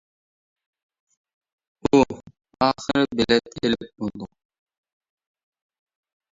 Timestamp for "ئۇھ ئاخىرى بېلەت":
1.89-3.61